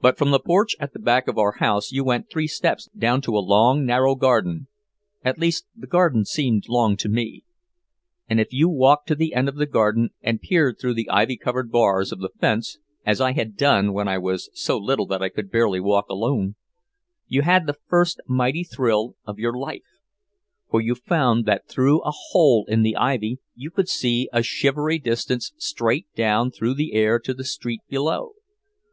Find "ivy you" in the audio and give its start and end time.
22.94-23.72